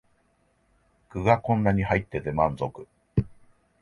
[1.11, 2.87] 具がこんなに入ってて満足